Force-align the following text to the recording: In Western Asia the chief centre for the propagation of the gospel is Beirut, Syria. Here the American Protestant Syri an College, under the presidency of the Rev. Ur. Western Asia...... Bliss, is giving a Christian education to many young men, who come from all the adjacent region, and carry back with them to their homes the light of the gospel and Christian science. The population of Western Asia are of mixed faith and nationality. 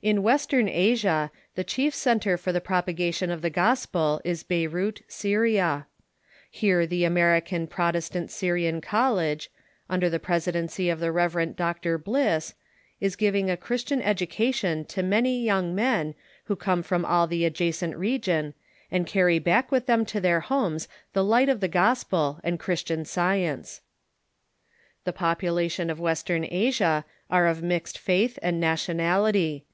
In 0.00 0.22
Western 0.22 0.68
Asia 0.68 1.28
the 1.56 1.64
chief 1.64 1.92
centre 1.92 2.36
for 2.36 2.52
the 2.52 2.60
propagation 2.60 3.32
of 3.32 3.42
the 3.42 3.50
gospel 3.50 4.20
is 4.22 4.44
Beirut, 4.44 5.02
Syria. 5.08 5.88
Here 6.52 6.86
the 6.86 7.02
American 7.02 7.66
Protestant 7.66 8.30
Syri 8.30 8.68
an 8.68 8.80
College, 8.80 9.50
under 9.90 10.08
the 10.08 10.20
presidency 10.20 10.88
of 10.88 11.00
the 11.00 11.10
Rev. 11.10 11.34
Ur. 11.34 11.38
Western 11.48 11.90
Asia...... 11.90 11.98
Bliss, 11.98 12.54
is 13.00 13.16
giving 13.16 13.50
a 13.50 13.56
Christian 13.56 14.00
education 14.00 14.84
to 14.84 15.02
many 15.02 15.42
young 15.42 15.74
men, 15.74 16.14
who 16.44 16.54
come 16.54 16.84
from 16.84 17.04
all 17.04 17.26
the 17.26 17.44
adjacent 17.44 17.96
region, 17.96 18.54
and 18.92 19.04
carry 19.04 19.40
back 19.40 19.72
with 19.72 19.86
them 19.86 20.06
to 20.06 20.20
their 20.20 20.38
homes 20.42 20.86
the 21.12 21.24
light 21.24 21.48
of 21.48 21.58
the 21.58 21.66
gospel 21.66 22.38
and 22.44 22.60
Christian 22.60 23.04
science. 23.04 23.80
The 25.02 25.12
population 25.12 25.90
of 25.90 25.98
Western 25.98 26.46
Asia 26.48 27.04
are 27.28 27.48
of 27.48 27.64
mixed 27.64 27.98
faith 27.98 28.38
and 28.42 28.60
nationality. 28.60 29.64